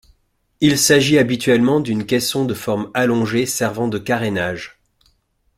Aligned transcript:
Il 0.61 0.79
s'agit 0.79 1.19
habituellement 1.19 1.79
d'un 1.79 2.01
caisson 2.01 2.43
de 2.45 2.55
forme 2.55 2.89
allongée 2.95 3.45
servant 3.45 3.87
de 3.87 3.99
carénage. 3.99 4.79